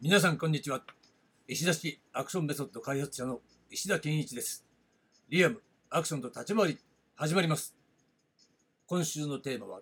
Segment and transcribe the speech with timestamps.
[0.00, 0.80] 皆さんこんにちは。
[1.48, 4.64] 石田式アクションメソッド開発者の石田健一です。
[5.28, 5.60] リアム
[5.90, 6.78] アクションと立ち回り
[7.16, 7.74] 始まります。
[8.86, 9.80] 今週のテーマは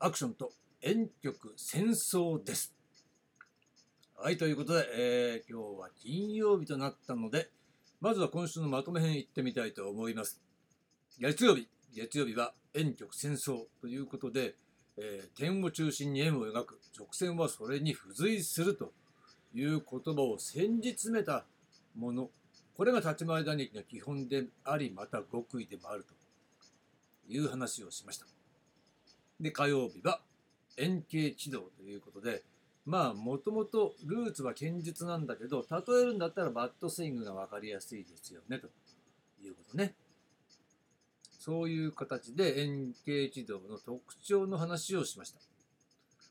[0.00, 0.52] アクションと
[0.82, 2.74] 遠曲戦争です。
[4.18, 7.48] はいということで、えー、今日は金曜日となったので
[8.02, 10.42] まずは今週のまとめ編いってみたいと思います。
[11.18, 14.56] 月曜日月曜日は遠曲戦争ということで、
[14.98, 18.92] えー、点を中心に円を描く直線はそれに付随すると
[19.54, 21.44] いう言葉を先日詰めた
[21.96, 22.30] もの。
[22.76, 26.14] これが立ち回り打撃の基本でありまた極意でもあると
[27.32, 28.26] いう話をしました。
[29.40, 30.20] で火曜日は
[30.76, 32.42] 円形軌道ということで
[32.84, 38.68] まあもともとルーツは剣術なんだけど例えるんだったらバットスイングが分かりやすいですよねと
[39.42, 39.94] いうことね。
[41.38, 45.38] そういう形で円形軌道の特徴の話をしました。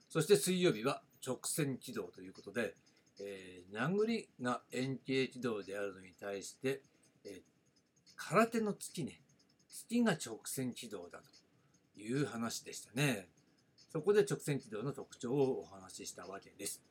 [0.09, 2.75] そして水曜日は直線軌道ということで
[3.19, 6.81] えー、殴りが円形軌道であるのに対して、
[7.25, 7.41] えー、
[8.15, 9.21] 空手の月ね。
[9.69, 11.19] 月が直線軌道だ
[11.95, 13.27] という話でしたね。
[13.91, 16.81] そこで直線軌道の特徴をお話ししたわけです。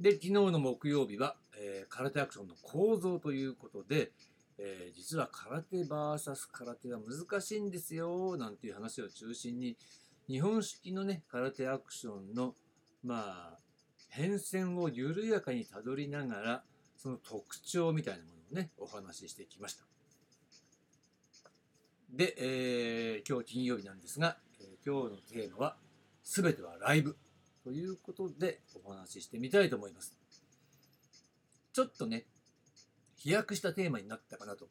[0.00, 4.12] で昨日の木曜日は、えー、空手アクションの構造ということで、
[4.58, 9.76] えー、実は空手 VS 空手は難しいんですよなんていう話を中心に
[10.28, 12.54] 日本式のね空手アクションの
[13.02, 13.58] まあ
[14.08, 16.62] 変遷を緩やかにたどりながら
[16.96, 19.84] その特徴みたいなものをねお話ししてきました。
[22.10, 25.76] で、えー、今日金曜日なんですが、えー、今日のテーマは
[26.24, 27.16] 「すべてはライブ」
[27.62, 30.18] ということでお話ししてみたいと思います。
[31.72, 32.24] ちょっとね
[33.16, 34.68] 飛躍したテーマになったかなと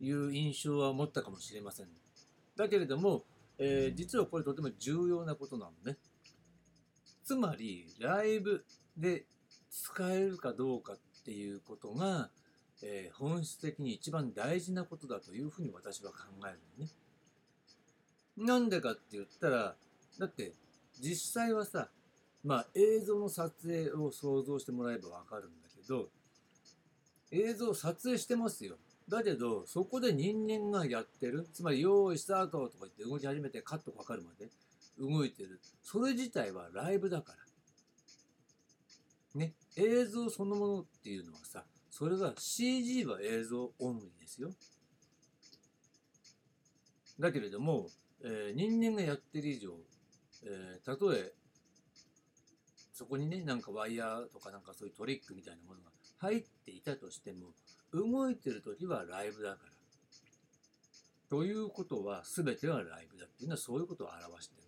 [0.00, 1.88] いう印象は持ったかもしれません。
[2.56, 3.24] だけれども、
[3.58, 5.96] えー、実はこれとても重要なことなのね。
[7.28, 8.64] つまりライブ
[8.96, 9.26] で
[9.70, 12.30] 使えるかどうかっていうことが、
[12.82, 16.90] えー、本質的に一番大事なことだというふうに私は考えるのね。
[18.38, 19.74] なんでかって言ったら
[20.18, 20.54] だって
[21.02, 21.90] 実際はさ
[22.42, 26.08] まあ映像の撮影を想像してもらえばわかるんだけど
[27.30, 28.76] 映像撮影してますよ。
[29.06, 34.48] だけどそこで人間がやってるつまり用意スタートとか言って動き始めてカットかかるまで
[34.98, 35.60] 動いてる。
[35.82, 37.38] それ自体はライブだから。
[39.38, 44.50] ね映像そのものっていうのはさそれが CG は映像オンリーですよ。
[47.18, 47.88] だけれども、
[48.22, 49.72] えー、人間がやってる以上、
[50.44, 51.32] えー、え
[52.92, 57.48] そこにねなんかワイヤーとかなんかそういうトリックみたいなものが入っていたとしても
[57.92, 59.72] 動いてる時はライブだから。
[61.28, 64.67] ということは全てはライブだっていうのはそういうことを表してる。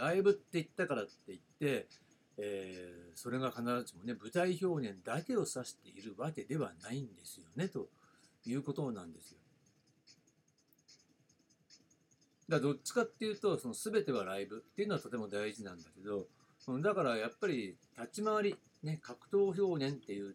[0.00, 1.86] ライブって言ったからって言って、
[2.38, 7.88] えー、それが必ずしもね舞台表現だけを指しているわけではないんですよねと
[8.46, 9.38] いうことなんですよ。
[12.48, 16.26] だからどっちかっていうとその全てはライブっていうのはとても大事なんだけど
[16.82, 20.34] だからやっぱり立ち回り、ね、格闘表現っていう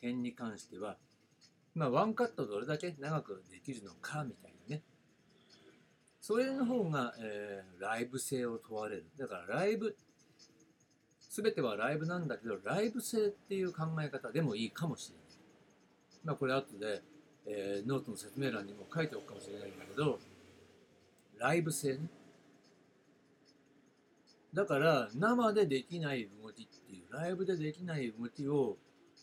[0.00, 0.96] 点に関しては、
[1.74, 4.59] まあ、ワンカットどれだけ長くできるのかみたいな
[6.30, 9.06] それの方が、えー、ライブ性を問われる。
[9.18, 9.96] だからライブ、
[11.18, 15.26] すべてはライブなんだけど、ライブ性っていう考え方でもいいかもしれない。
[16.22, 17.02] まあこれ後で、
[17.46, 20.20] えー、ノートの説明欄にも書いておくかもしれないんだけど、
[21.40, 22.08] ライブ性ね。
[24.54, 28.76] だから生でできない動きっていう、ライブでできない動きを、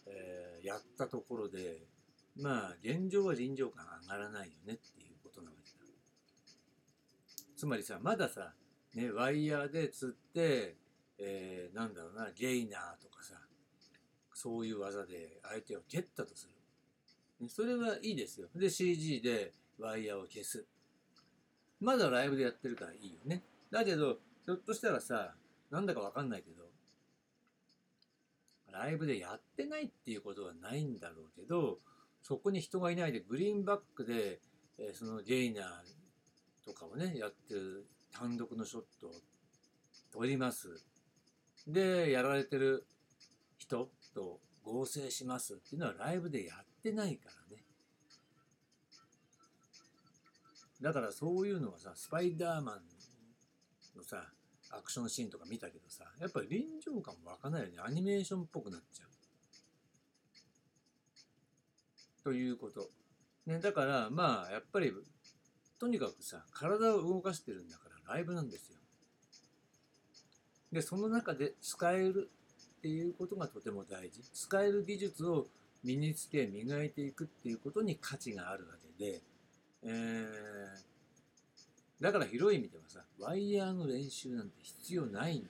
[0.07, 1.78] えー、やったところで、
[2.35, 5.06] まあ現状は臨場感上がらないよねっていう。
[7.57, 8.53] つまりさまださ、
[8.94, 10.75] ね、ワイヤーで釣って、
[11.18, 13.34] えー、なんだろうなゲイナーとかさ
[14.34, 16.47] そういう技で相手を蹴ったとす
[17.41, 18.47] る、それはいいですよ。
[18.56, 20.63] で CG でワイヤーを消す。
[21.80, 23.42] まだライブでやってるからいいよね。
[23.71, 25.33] だけどひょっとしたらさ
[25.71, 26.65] なんだかわかんないけど
[28.71, 31.80] ライブでやってないっていうことはないんだろうけど
[32.21, 34.39] そこに人がいないでグリーンバックで、
[34.77, 35.65] えー、そのゲイナー
[36.68, 39.12] とかをねやってる単独のショットを
[40.12, 40.68] 撮ります。
[41.66, 42.86] でやられてる
[43.58, 47.64] 人と合成しますっていうのはライブでやってないからね。
[50.81, 52.81] だからそういうのはさスパイダーマン
[53.96, 54.25] のさ
[54.72, 57.75] アクションシーンとか見たけどさやっぱり臨場感も湧かないよね。
[57.81, 59.08] アニメーションっぽくなっちゃう。
[62.24, 62.90] ということ、
[63.46, 64.92] ね、だからまあやっぱり
[65.79, 68.77] とにかくさ体を動かしてるんだからライブなんですよ。
[70.71, 72.29] でその中で使える
[72.79, 74.21] っていうことがとても大事。
[74.33, 75.47] 使える技術を
[75.83, 79.21] 身につけ磨いていくっていうことに価値があるわけで、
[79.83, 85.47] えー、だから広い意味ではさワイヤーの練習なんて必要ないんだ。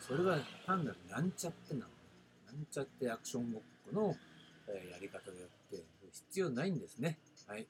[0.00, 1.86] それは単なるなんちゃってなの。
[2.46, 3.62] なんちゃってアクションごっ
[3.94, 4.16] この、
[4.68, 5.82] えやり方であって
[6.28, 7.18] 必要ないんですね。
[7.46, 7.66] はい。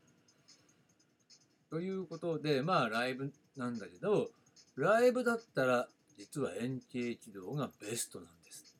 [1.72, 4.28] ということでまあライブなんだけど
[4.76, 5.88] ライブだったら
[6.18, 8.76] 実は円形軌道がベストなんです。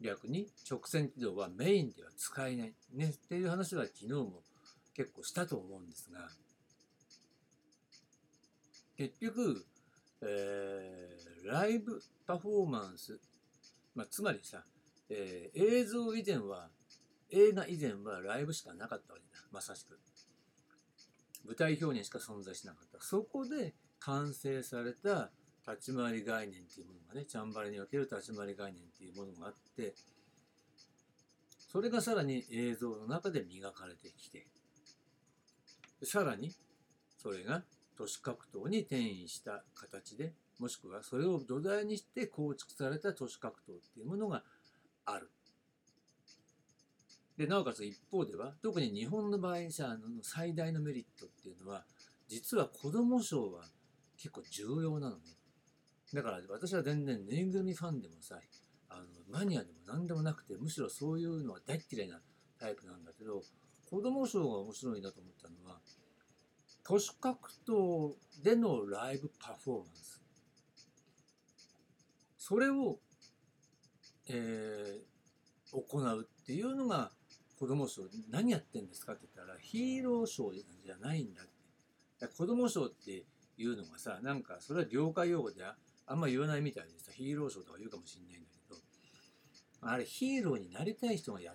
[0.00, 3.10] 逆に直線軌道はメインでは使えないね。
[3.10, 4.42] っていう話は昨日も
[4.96, 6.20] 結構したと思うんですが。
[8.96, 9.66] 結局、
[10.22, 13.20] えー、ライブパフォーマンス、
[13.94, 14.62] まあ、つまりさ、
[15.10, 16.68] えー、映像以前は
[17.30, 19.44] 映画以前はライブしかなかったわけだ。
[19.52, 19.98] まさしく。
[21.46, 25.30] 舞台表現しか存在しなかったそこで完成された
[25.66, 29.94] 立ち回り概念っていうものがねチャンバレにおける立ち回り概念っていうものがあって
[31.72, 34.46] それがさらに映像の中で磨かれてきて
[36.02, 36.52] さらに
[37.22, 37.62] それが
[37.96, 44.42] 都市格闘に転移した形でもしくはそれを土台にして構築された都市格闘っていうものが
[45.04, 45.30] ある。
[47.40, 51.84] でなおかつ一方では特に日本の場合さの最大のメリットっていうのは
[52.28, 53.62] 実は子ども賞は
[54.18, 55.22] 結構重要なのね。
[56.12, 58.36] だから私は全然ぬいぐるみファンでもさ
[58.90, 62.20] あのマニアでも何でもなくてむしろそういうのは大嫌いな
[62.58, 63.40] タイプなんだけど
[63.88, 65.78] 子ども賞が面白いなと思ったのは
[66.84, 68.12] 都市格闘
[68.44, 70.20] でのライブパフォーマンス
[72.36, 72.98] それを、
[74.28, 77.10] えー、行うっていうのが
[77.60, 81.52] 子供賞何やってんですかって言ったらヒーローショーじゃないんだって。
[82.18, 83.24] だ子供賞って
[83.58, 85.62] いうのがさなんかそれは業界用語で
[86.06, 88.80] あんま言わないみたいでさヒーローショーとか言うかもしれないんだけど
[89.92, 91.52] あれヒーローになりたい人がや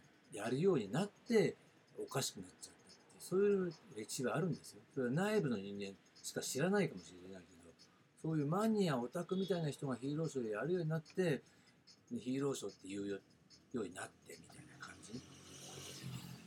[0.50, 1.56] るようになって
[1.98, 4.82] おかしくなっちゃったってそういう歴史があるんですよ。
[4.94, 7.74] それは内部の人間しか知らないかもしれないけど
[8.22, 11.42] そういうマニアオタクみたいな人がヒーローショーやるようになって
[12.12, 13.20] ヒーローショーって言うよ
[13.74, 14.65] うになってみたいな。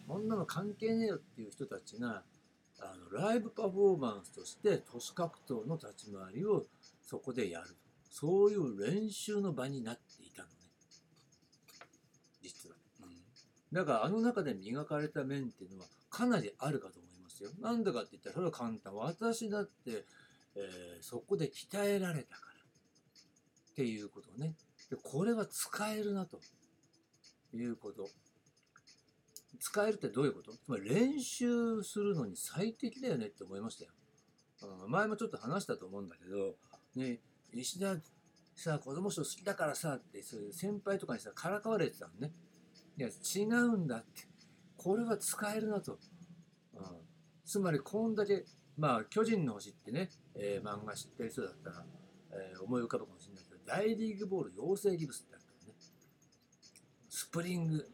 [0.08, 2.22] こんなの関係ねえよっていう人たちが
[2.80, 6.64] あのライブパフォーマンスとして都市格闘の立ち回りを
[7.02, 7.76] そこでやる
[8.10, 10.54] そういう練習の場になっていたのね。
[12.42, 13.08] 実は、うん、
[13.72, 17.50] だからあの中で磨かれた面っていうのはかなりあるかと思いますよ。
[17.60, 18.94] なんでかって言ったらそれは簡単。
[18.94, 20.04] 私だって、
[20.56, 22.62] えー、そこで鍛えられたから
[23.72, 24.54] っていうことね。
[24.88, 26.40] でこれは使えるなと
[27.52, 28.08] いうこと
[29.60, 30.52] 使えるってどういうこと？
[30.52, 33.90] つまり練習するのに最適だよねって思いましたよ。
[34.88, 36.56] 前もちょっと話したと思うんだけど、
[36.96, 37.20] ね、
[37.52, 37.96] 石田
[38.56, 42.32] さ、子供賞好きだからさ、って、そういう先輩とかにさ、からかわれてたのね。
[42.96, 44.26] いや、違うんだって。
[44.76, 46.00] これは使えるなと。
[46.74, 46.82] うん、
[47.44, 48.44] つまり、こんだけ、
[48.76, 51.86] まあ、巨人の星ってね、えー、漫画知ってる人だったら、
[52.32, 55.78] えー、思い浮かぶかもしれないけど、大リーグボール養成ギブスってあったのね。
[57.08, 57.88] スプリング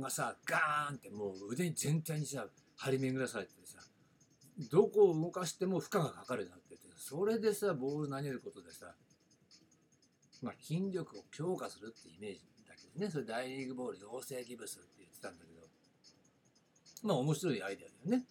[0.00, 2.46] がさ、ガーンってもう腕全体にさ、
[2.76, 3.78] 張り巡らされてさ、
[4.70, 8.94] どこを動かしても負荷がかかるようになってて、それでさ、ボール投げることでさ、
[10.42, 15.62] まあ、筋力を強化するってイメージだけどね、それ大リーグボール養成ギブスって言ってたんだけど、
[17.02, 18.24] まあ面白いアイデアだよね。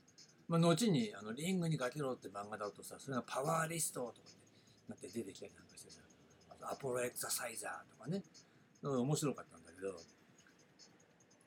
[0.48, 4.30] まあ、後にあのリングにかけろって漫画だとさ、それがパワーリストとかって
[4.90, 6.02] なって出てきたりなんかしてさ、
[6.50, 8.22] あとアポロエクササイザーとかね、
[8.84, 9.96] 面白かったんだけど、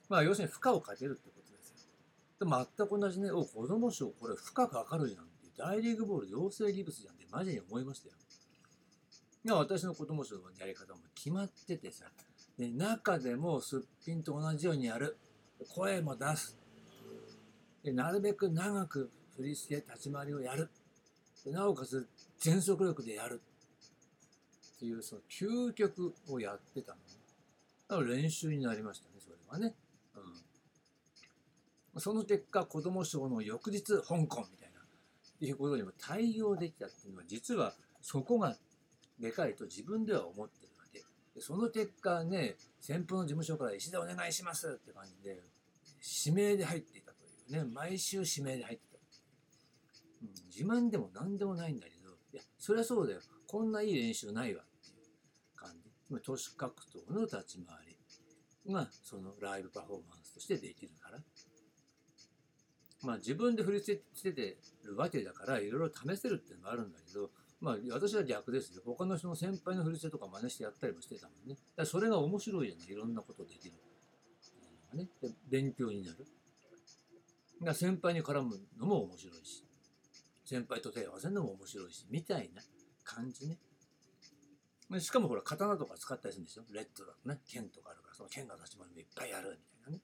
[0.09, 1.77] まあ要するに負荷をかけるってことですよ。
[2.41, 8.15] で全く同じね、お子供賞これ負荷かかるじゃんって大リーグボール養成ギブスじゃんってマジに思いましたよ。
[9.45, 12.07] いや私の子供賞のやり方も決まっててさ、
[12.59, 15.17] で中でもすっぴんと同じようにやる。
[15.75, 16.59] 声も出す。
[17.83, 20.71] でなるべく長く振り付け立ち回りをやる。
[21.45, 22.09] でなおかつ
[22.39, 23.41] 全速力でやる。
[24.77, 26.97] っていうその究極をやってた
[27.91, 28.13] の、ね。
[28.13, 29.75] 練習になりましたね、それはね。
[32.01, 34.81] その結果子ども賞の翌日香港みたいな
[35.41, 38.57] いうことにも対応できたっていうのは実はそこが
[39.19, 41.05] でかいと自分では思ってるわけ。
[41.35, 45.43] でその結果ね先方の事務所から石田お願いしますって感じで
[46.27, 48.99] 指名で入っていたというね毎週指名で入ってた、
[50.23, 50.27] う。
[50.27, 53.21] ん、自慢でも何でもないんだけどいやそりゃそうだよ。
[53.47, 55.05] こんないい練習ないわっていう
[55.55, 55.91] 感じ。
[56.25, 56.75] 都市格
[57.09, 57.95] 闘の立ち回り。
[58.73, 61.19] がそのライブパフォーマンスとしてできるから。
[63.05, 67.31] まあ自分で振り付けてるわけだからいろいろ試せるっていうのがあるんだけど
[67.61, 68.83] まあ私は逆ですよ。
[68.85, 71.57] 他の人の先輩の振り付けとか真似してやったりもしてたもんね。
[71.77, 72.95] だそれが面白いじゃない。
[72.95, 73.75] ろんなことできる。
[74.95, 76.19] ね、で勉強になる。
[76.19, 76.27] だか
[77.67, 79.65] ら先輩に絡むのも面白いし、
[80.45, 82.63] 先輩と手を合わせるのも面白いし、みたいな
[83.03, 83.59] 感じね。
[85.01, 86.65] しかもほら、刀とか使ったりするんですよ。
[86.71, 90.03] レッドだとね、剣とかあるから、その剣が立ち回るのいっぱいやるみたいなね。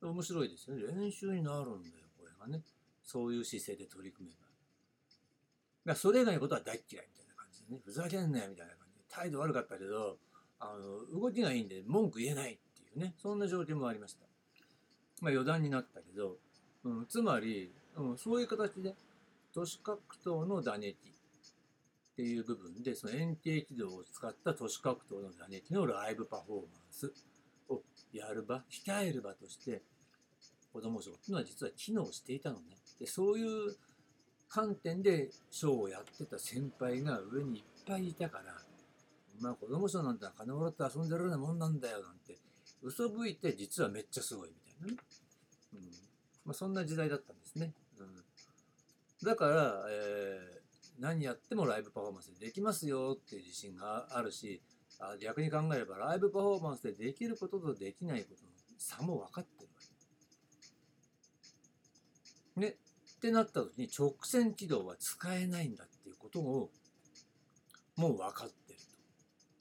[0.00, 0.84] 面白いですよね。
[0.86, 2.06] 練習になるんだよ、
[2.40, 2.64] これがね。
[3.02, 5.92] そういう姿勢で取り組めば。
[5.92, 7.80] だそれ以外のことは大嫌いみたいな感じでね。
[7.84, 9.04] ふざけんなよみたいな感じで。
[9.08, 10.18] 態度悪かったけど、
[10.58, 13.14] あの、動きがいいんで文句言えないっていうね。
[13.18, 14.26] そんな状況もありました。
[15.20, 16.36] まあ余談になったけど、
[16.84, 18.94] うん、つまり、うん、そういう形で、
[19.52, 27.12] 都市格闘の打撃っていう部分で、その円形軌道を使った都市格闘の打撃のライブパフォーマンス
[27.68, 27.82] を
[28.12, 29.82] やる場、控える場として、
[30.72, 32.76] 子供賞っていうのは実は機能していたのね。
[32.98, 33.76] で、そういう
[34.48, 38.54] 観点でショーをやってた先輩が上にいっぱいいたから、
[39.40, 42.36] まあ子供賞なんて金もらって遊んでるようなもんなんだよなんて
[42.82, 44.98] 嘘吹いて実はめっちゃすごいみたいなね。
[45.74, 45.80] うん。
[46.44, 47.72] まあそんな時代だったんですね。
[47.98, 49.26] うん。
[49.26, 54.60] だから、えー、何やってもライブパフォーマンスでできますよっていう自信があるし、
[54.98, 59.46] あ逆に考えればライブパフォーマンスでできることとできないことの差も分かっ。
[62.56, 62.76] ね。
[63.16, 66.70] ってなった時に直線軌道は使えないんだっていうことを
[67.96, 68.78] もう分かってる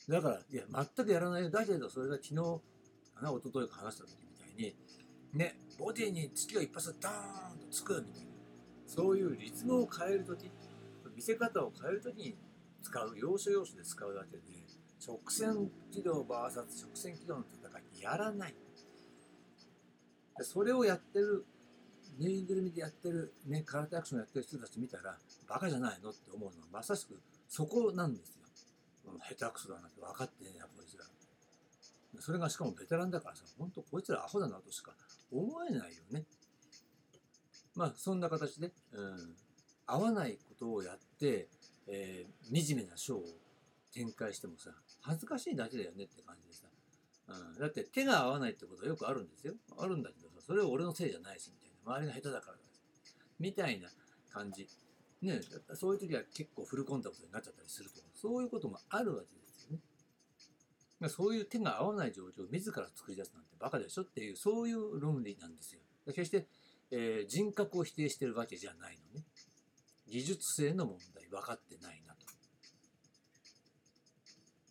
[0.08, 0.12] と。
[0.14, 0.64] だから、いや、
[0.96, 1.50] 全くやらないよ。
[1.50, 2.36] だけど、それが昨日
[3.16, 4.76] かな、一昨日か話した時みたいに、
[5.34, 8.30] ね、ボディに月が一発ダーンとつくみたいな。
[8.86, 10.50] そういうリズムを変える時
[11.20, 12.38] 見せ方を変える時に
[12.82, 14.44] 使う、要所要所で使うだけで、
[15.06, 18.56] 直線軌道 VS 直線軌道の戦いやらない。
[20.42, 21.46] それをやってる、
[22.20, 28.40] ぬいぐるみでやってる、ね、空手アクションやってる人たち見たら、バカじゃないのって思うのはまさしくそこなんですよ。
[29.36, 31.06] 下手くそだなって分かってねえな、こいつら。
[32.20, 34.92] それがしかもベテランだからさ、ほんとこいつらアホだなとしか
[35.32, 36.26] 思えないよね。
[37.76, 39.36] まあ、そんな形で、うん、
[39.86, 41.48] 合わないことをやって、
[41.88, 43.24] えー、惨めなショーを
[43.94, 44.72] 展開してもさ、
[45.02, 46.66] 恥ずかしいだけだよねって感じでさ。
[47.30, 49.54] うん、だって手が合わないってことはよくあるんですよ。
[49.78, 51.59] あるんだけどさ、それは俺のせいじゃないし、みたいな。
[51.90, 52.58] 周りが下手だから
[53.40, 53.90] みたいな
[54.32, 54.68] 感じ。
[55.22, 55.42] ね、
[55.74, 59.78] そういう時は結構フルコンタクトになっちゃったりするとそういうこともあるわけですよ
[61.02, 61.10] ね。
[61.10, 65.82] そういう手が合わない状況を自ら作り出すなんてバカでしょっていう、そういう論理なんですよ。
[66.08, 66.48] 決して、
[66.92, 69.26] えー、人格を否定してるわけじゃないのね。
[70.08, 72.20] 技術性の問題分かってないなと。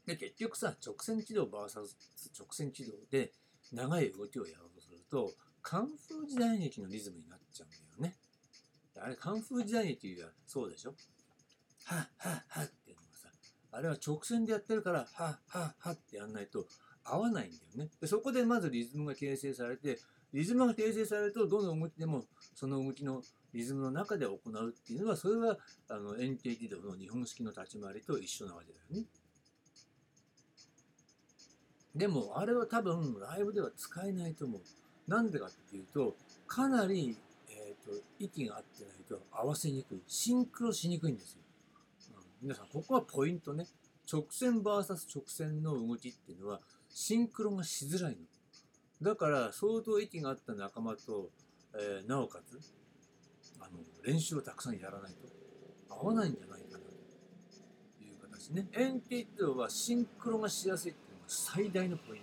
[0.07, 1.81] で、結局さ、直線軌道 VS
[2.39, 3.33] 直線軌道で
[3.73, 8.17] 長い動きをやろうとすると、カンフー時代劇のリズムになっちゃうんだよね。
[9.01, 10.95] あれ、カンフー時代劇はそうでしょ？
[11.85, 13.29] はっはっはっていうのがさ、
[13.73, 16.67] あれは直線でやってるから、はっはっはってやんないと
[17.05, 17.91] 合わないんだよね。
[18.01, 19.99] でそこでまずリズムが形成されて、
[20.33, 22.25] リズムが形成されると、どの動きでも
[22.55, 23.23] その動きの
[23.53, 25.57] リズムの中で行うっていうのは、それは
[25.89, 29.07] あの円形軌道の日本式の立ち回りと一緒なわけだよね。
[31.95, 34.61] でも、あれは多分ライブでは使えないと思う。
[35.09, 36.15] なんでかっていうと、
[36.47, 37.17] かなり、
[37.49, 40.03] えーと、息が合ってないと合わせにくい。
[40.07, 41.41] シンクロしにくいんですよ。
[42.17, 43.67] うん、皆さん、ここはポイントね。
[44.11, 46.61] 直線 VS 直線の動きっていうのは、
[46.91, 48.19] シンクロがしづらいの。
[49.01, 51.31] だから、相当息が合った仲間と、
[51.75, 52.59] えー、なおかつ、
[53.61, 55.29] あの、練習をたくさんやらないと
[55.91, 58.67] 合わないんじゃないかなという形ね。
[58.75, 62.23] 円形っていうのはシンクロがしやすいっていうのが最大のポイン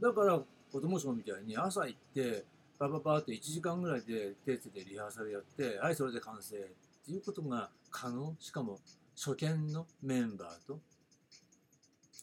[0.00, 0.08] ト。
[0.08, 0.42] だから、
[0.74, 2.42] 子供賞みたいに朝行って、
[2.80, 6.56] パパパって1時間ぐらいで手つでリハーサルやって、はい、それで完成。
[6.56, 6.58] っ
[7.06, 8.34] ていうことが可能。
[8.40, 8.80] しかも、
[9.14, 10.80] 初見のメンバーと、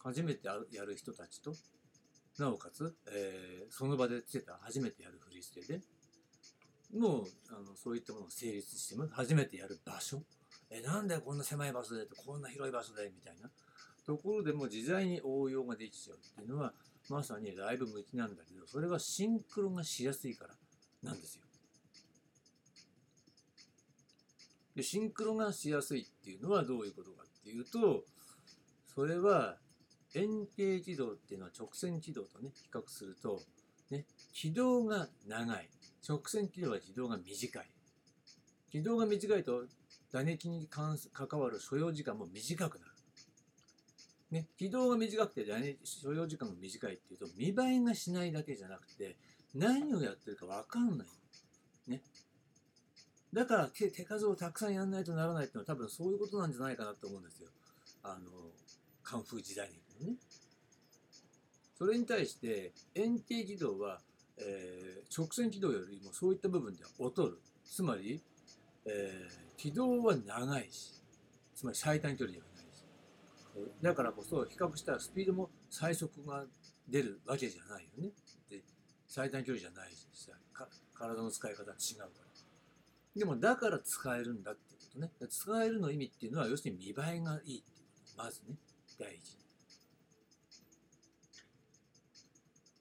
[0.03, 1.53] 初めてやる人たちと、
[2.39, 5.79] なおかつ、えー、その場でつけた初めてやる振り付けで、
[6.93, 9.13] もうあのそういったものを成立してます。
[9.13, 10.23] 初めてやる場所。
[10.69, 13.49] えなんでこんな狭い場所でこんな広い場所でみたいな。
[14.05, 16.73] ところでも自在に応用ができちゃうっていうのは
[17.11, 20.53] まさにライブ向きなんだけどそれはシンクロがしやすいから
[21.03, 21.41] なんですよ
[24.75, 28.05] でシンクロがしやすいっていうのはどういうことかっていうと
[28.95, 29.57] それは
[30.15, 33.41] 円形軌道っていうのは直線軌道とね比較すると
[33.89, 35.69] ね軌道が長い
[36.07, 37.65] 直線軌道は軌道が短い。
[38.71, 39.65] 軌道が短いと
[40.11, 40.97] 打撃に関
[41.39, 42.90] わる所要時間も短くなる。
[44.31, 49.17] ね、軌道が短くて打撃所要時間が短いっていうと見栄えがしないだけじゃなくて
[49.53, 51.07] 何をやってるか分かんない。
[51.89, 52.01] ね。
[53.33, 57.49] だから手数をたくさんやんないとならないっていうのは多分そういうことなんじゃないかなと思うんですよ。
[58.03, 58.29] あの、
[59.03, 59.69] カンフー時代
[59.99, 60.15] にね。
[61.77, 63.99] それに対して円形軌道は、
[64.37, 67.39] えー、直線軌道よりもそういった部分では劣る。
[67.65, 68.21] つまり、
[68.85, 71.01] えー、軌道は長いし、
[71.55, 72.50] つまり最短距離ではない。
[73.81, 76.45] だからこそ比較したらスピードも最速が
[76.87, 78.09] 出るわけじゃないよね。
[78.49, 78.61] で
[79.07, 80.31] 最短距離じゃないしさ
[80.93, 82.09] 体の使い方違うから。
[83.15, 85.11] でもだから使えるんだってことね。
[85.29, 88.23] 使えるの意味っていうのは要するに見栄えがいいってこと。
[88.23, 88.55] まずね、
[88.97, 89.33] 第一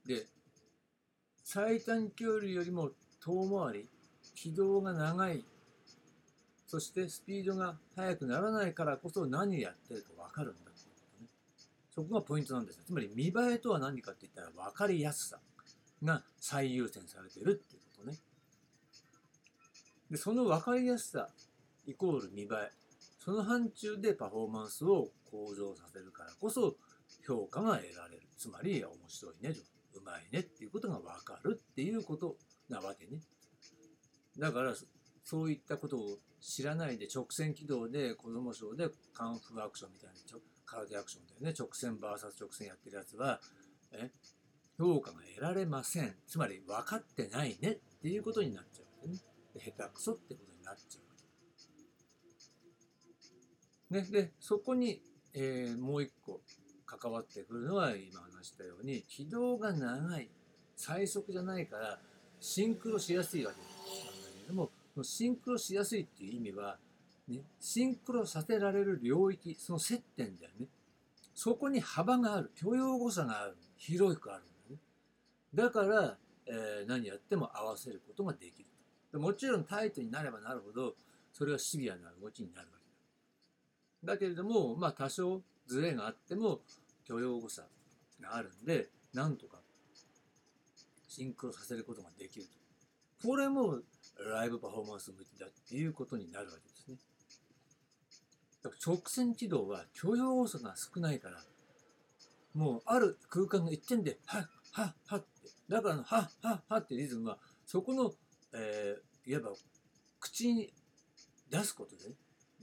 [0.06, 0.16] に。
[0.16, 0.26] で、
[1.42, 3.88] 最短距離よりも遠回り、
[4.34, 5.44] 軌道が長い、
[6.70, 11.28] そしてスピードが速くならないからこそ何やってるか分かるんだっていうことね。
[11.92, 12.84] そこがポイントなんですよ。
[12.86, 15.40] つまり見栄えとは何かって言ったら分かりやすさ
[16.04, 18.18] が最優先されてるっていうことね。
[20.12, 21.28] で、その分かりやすさ
[21.88, 22.70] イコール見栄え。
[23.18, 26.76] その範疇でパフォーマンスを向上させるからこそ
[27.26, 28.22] 評価が得られる。
[28.38, 29.56] つまり面白いね、
[29.94, 32.36] うまいねっていうことが分かるっていうこと
[32.68, 33.20] なわけね。
[34.38, 34.72] だから、
[35.30, 40.16] そういったことを知らないで直線軌道で子供賞でカンフーアクションみたいな
[40.66, 41.54] 空手アクションだよね。
[41.56, 42.00] 直線 VS
[42.40, 43.40] 直線やってるやつは、
[43.92, 44.10] え
[44.76, 46.16] 評価が得られません。
[46.26, 49.18] つまり分かってないねっていうことになっちゃうわけね
[49.54, 49.60] で。
[49.60, 51.04] 下手くそってことになっちゃう
[53.94, 54.18] わけ。
[54.18, 55.00] ね、で、そこに、
[55.32, 56.40] えー、もう一個
[56.86, 60.28] 関わってくるのは今話したように軌道が長い
[60.74, 62.00] 最速じゃないから
[62.40, 63.74] シンクロしやすいわけなんだ
[64.34, 64.72] けれども
[65.04, 66.78] シンクロしやすいっていう意味は、
[67.28, 70.66] ね、シンクロさせられる領域その接点だよね。
[71.34, 72.50] そこに幅がある。
[72.54, 73.56] 許容誤差がある。
[73.76, 74.78] 広くあるんだね。
[75.54, 78.70] だから、えー、何やっても合わせることができる。
[79.18, 80.94] もちろんタイトになればなるほど
[81.32, 82.78] それはシビアな動きになるわ
[84.02, 84.12] けだ。
[84.12, 86.60] だけれどもまあ多少ズレがあっても
[87.04, 87.62] 許容誤差
[88.20, 89.58] があるんでなんとか
[91.08, 93.28] シンクロさせることができると。
[93.28, 93.80] これも
[94.24, 96.96] ライブパフォーマンス向きだっていうことになるわけですね
[98.62, 101.42] だから直線軌道は許容誤差が少ないから
[102.54, 105.26] もうある空間の一点ではっはっはって
[105.68, 108.12] だからのはっはっはってリズムはそこの、
[108.52, 109.50] えー、いわば
[110.20, 110.72] 口に
[111.50, 112.14] 出すことで、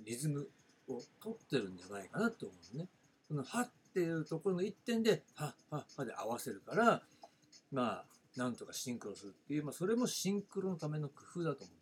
[0.05, 0.47] リズム
[0.87, 2.87] を取ってるんじゃないかなと思うね。
[3.27, 7.01] その、はっていうところの一点で、はっ、はっ、はで合わせるから、
[7.71, 8.05] まあ、
[8.37, 11.75] なんとかシンクロするっていう、まあ、それもシンクロのための工夫だと思う、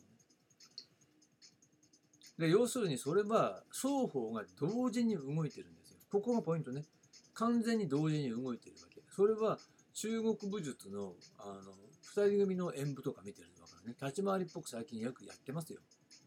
[2.41, 2.47] ね。
[2.47, 5.97] で、要するにそれは双方が同時に動いてるんですよ。
[6.09, 6.85] ここがポイントね。
[7.33, 9.01] 完全に同時に動いてるわけ。
[9.11, 9.59] それは
[9.93, 13.95] 中国武術の、あの、二人組の演舞とか見てるのからね。
[14.01, 15.79] 立ち回りっぽく最近よくやってますよ。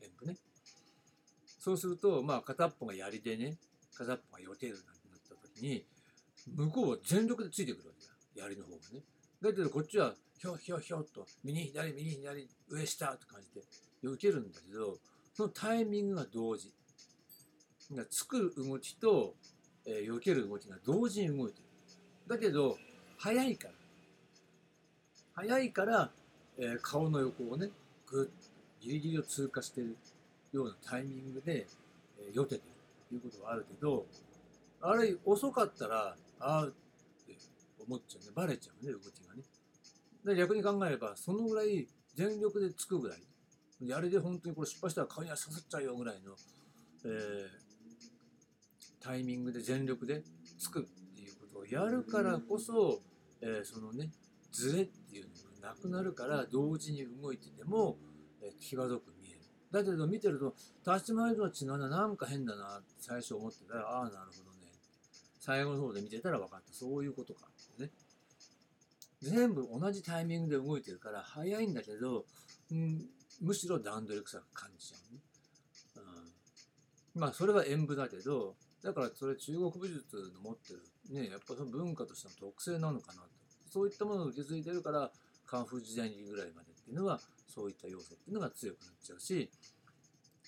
[0.03, 0.39] 演舞ね。
[1.59, 3.57] そうすると、まあ、片っぽが槍でね、
[3.95, 5.87] 片っぽが予定るなんてなった時に、
[6.55, 8.47] 向こうは全力でついてくるわけだ。
[8.47, 9.03] 槍の方がね。
[9.41, 13.67] だけどこっちは、ひょひょひょっと、右左右左、上下って感じで
[14.03, 14.99] 受けるんだけど、
[15.33, 16.73] そのタイミングが同時。
[18.11, 19.35] 作る動きと、
[19.87, 21.65] えー、避ける動きが同時に動いてる。
[22.27, 22.77] だけど、
[23.17, 23.75] 早いから。
[25.35, 26.11] 早いから、
[26.59, 27.71] えー、顔の横をね、
[28.07, 28.33] ぐっと
[28.81, 29.97] ギリギリを通過してる
[30.53, 31.67] ようなタイミングで、
[32.21, 32.63] えー、よけてる
[33.09, 34.07] ということはあるけど、
[34.81, 36.69] あれ遅かったら、ああ
[37.89, 38.31] 思っちゃうね。
[38.35, 39.43] バレちゃうね、動きがね。
[40.25, 43.23] で逆に考えれば、そのぐらい全力でつくぐらい、
[43.93, 46.33] あれで本当にこれ失敗したら顔に刺さっちゃうよぐらいの、
[47.05, 47.49] えー、
[49.01, 50.23] タイミングで全力で
[50.59, 50.83] つくっ
[51.15, 53.01] ていうことをやるからこそ、
[53.41, 54.11] えー、そのね、
[54.53, 55.31] ズレっていうの
[55.63, 57.97] がなくなるから同時に動いてても、
[58.43, 59.13] えー、際どく
[59.71, 60.55] だけど見てると、
[60.87, 64.73] 立ち回りとは違うな、なんか変だなって最初思ってたら、ああ、なるほどね。
[65.41, 66.73] 最後の方で見てたら分かった。
[66.73, 67.49] そういうことか。
[69.23, 72.25] 全部同じタイミングで動いてるから、早いんだけど、
[72.71, 73.07] うん、
[73.41, 75.21] むしろ段取り臭く感じちゃうね。
[77.15, 83.29] うん、まあ、それは演舞だけど、だからそれ中国武術の持ってる、ね、やっぱその文化としての特性なのかなと。
[83.71, 85.11] そういったものを受け継いでるから、
[85.47, 89.51] カンフー時代にぐらいまでっていうのは、そういった要素っていうのが強くなっちゃうし、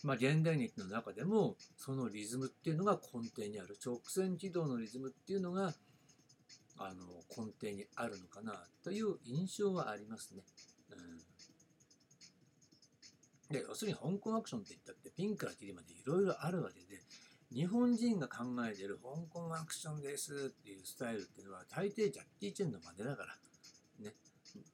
[0.02, 5.74] まあ、現代劇の中でもそのリズムっていうのが根底にある直線軌道のリズムっていうのが
[6.82, 10.42] あの根底にあるのかなという印象はありますね。
[13.50, 17.02] うん、で要するに香港アクションって言ったってピンからキリまでいろいろあるわけで
[17.52, 23.36] 日本人が考えてる香港アクションですっていうスタイルっていうのは大抵ジャッキー・チェンの真似だから
[24.06, 24.14] ね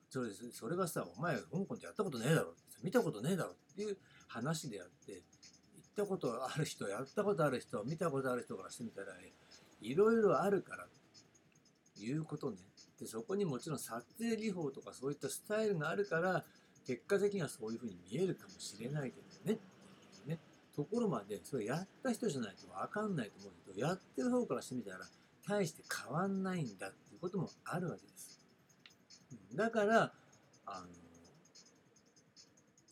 [0.09, 3.97] それそれがさお前香港でやったことねえだろ見たことねえだろっていう
[4.29, 5.25] 話であって行っ
[5.97, 9.09] たことある人やったことある人見たことある人からしてみたら
[9.81, 10.87] いろいろあるから
[12.01, 12.57] いうことね。
[12.99, 16.45] でそこにもちろん撮影技法とかそういったスタイルがあるから
[16.87, 19.59] 結果的にはそういうふうに見えるかもしれないけどね。
[20.27, 20.39] ね。
[20.75, 24.99] ところまでそれやった人じゃないと分かんないと思うけどやってる方からしてみたら
[25.47, 28.41] 大して変わんないんだっていうこともあるわけです。
[29.55, 30.13] だから
[30.67, 30.87] あの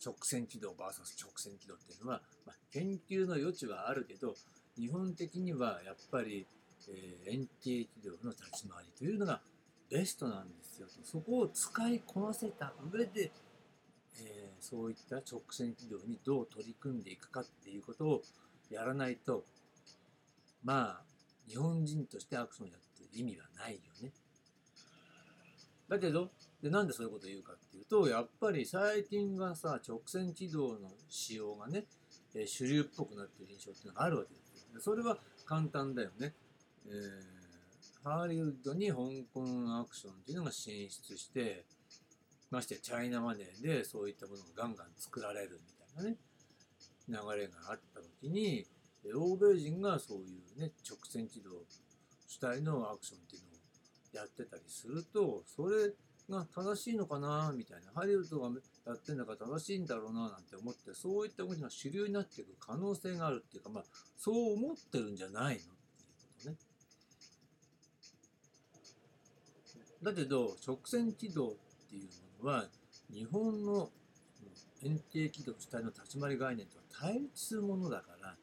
[0.05, 4.35] 直線軌道 VS 直線軌道っていうのは、まあ、研究の余地はあるけど
[4.77, 6.45] 日本的にはやっぱり、
[6.89, 9.41] えー、円形軌道の立ち回りというのが
[9.89, 13.31] ベストなんですよとそこを使いこなせた上で、
[14.19, 18.21] えー、そういった直線軌道にどう取り組んでいくかっていうことを
[18.69, 19.43] やらないと
[20.63, 21.01] まあ
[21.47, 24.11] 日本人としてアクションやってる意味はないよね。
[25.87, 26.31] だけど
[26.63, 31.85] でなんでそういうことを言うかっていうとやっぱり最近はさ直線軌道の使用がね、
[32.33, 34.81] えー、主流っぽくなってる印象っていうのがあるわけですよ。
[34.81, 36.33] それは簡単だよね。
[36.87, 38.95] えー、ハリウッドに香
[39.33, 39.43] 港
[39.79, 41.65] アクションっていうのが進出して
[42.51, 46.17] ましてチャイナマネーでそういったものがガンガン作られるみたいなね
[47.07, 48.65] 流れがあった時に
[49.13, 50.21] 欧米人がそうい
[50.57, 51.51] うね直線軌道
[52.27, 53.55] 主体のアクションっていうのを
[54.13, 55.93] やってたりするとそれ
[56.29, 58.49] が正しいのかなみたいなハリウッドが
[58.87, 63.83] やってんだから正しいんだろうななんて思ってそういった動きが主流になっていく可能性があるっていうかまあ
[64.17, 66.55] そう思ってるんじゃないのっていうことね。
[70.05, 72.03] だけど直線軌道っていう
[72.43, 72.65] ものは
[73.11, 73.89] 日本の
[74.83, 78.35] 円形軌道主体の立ち回り概念とは対立するものだから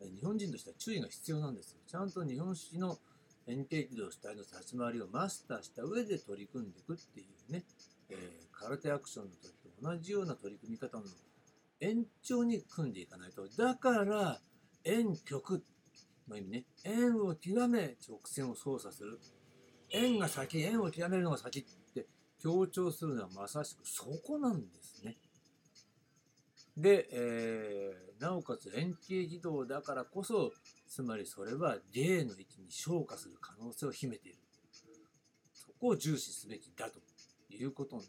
[0.00, 1.80] 日本人としては注意が必要なんですよ。
[1.86, 2.98] ちゃんと日本式の
[3.46, 7.64] 円形軌道主体の立ち回りをマスターした上で取り組んでいくっていうね、
[8.08, 8.18] えー、
[8.52, 11.04] 空手アクションの時と同じような取り組み方の
[11.80, 13.46] 延長に組んでいかないと。
[13.48, 14.40] だから、
[14.84, 15.62] 円極
[16.28, 19.20] の意味ね、円を極め直線を操作する。
[19.90, 22.06] 円が先、円を極めるのが先って
[22.38, 25.16] 強調するのはまさしくそこなんですね。
[26.76, 30.52] で、えー、なおかつ円形軌道だからこそ、
[30.88, 34.38] つまりそれは芸の位置に昇華する可能性を秘めている。
[35.52, 37.00] そこを重視すべきだと
[37.50, 38.02] いうことに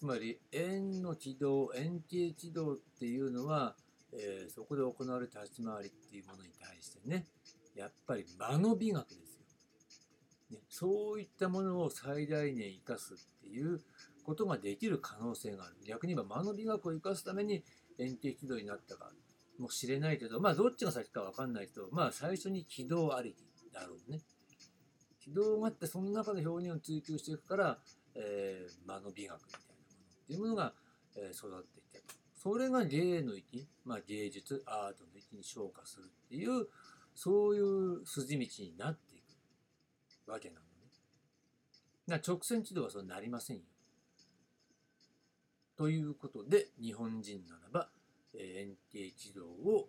[0.00, 3.76] つまり円の軌道、円形軌道っていうのは、
[4.14, 7.26] えー、そこで行われた立ち回りっていうものに対してね、
[7.76, 9.29] やっぱり間の美学です。
[10.50, 13.80] ね、そういったものを最大限生かすっていう
[14.24, 15.74] ことができる可能性がある。
[15.86, 17.62] 逆に言えば間の美学を生かすために
[17.98, 19.10] 円形軌道になったか
[19.58, 24.20] もしれないけど、まあどっちが先かわかんないけど、まあ最初に軌道ありきだろうね。
[25.20, 27.78] 軌道があってその中で表現を追求していくから、
[28.14, 30.72] えー、間の美学みたいなものっていうものが、
[31.16, 32.02] えー、育っていって
[32.34, 36.66] それが芸の域、まあ、芸術アートの域に昇華するっていう
[37.14, 39.09] そういう筋道になって
[40.30, 40.66] わけなのね。
[42.06, 43.62] な直線軌道はそうなりませんよ。
[45.76, 47.88] ということで日本人ならば、
[48.34, 49.88] え、円形軌道を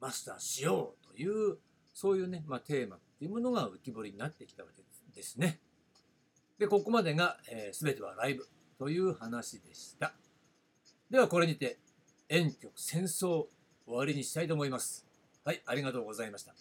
[0.00, 1.58] マスターしようという
[1.94, 4.82] そういうね、まあ、テーマっていうものが浮き彫りになってきたわけ
[5.14, 5.60] ですね。
[6.58, 10.12] で、ここまでが、えー、全てはライブという話でした。
[11.10, 11.78] ではこれにて、
[12.28, 13.46] 遠曲戦争
[13.86, 15.06] 終わりにしたいと思います。
[15.44, 16.54] はい、ありがとうございました。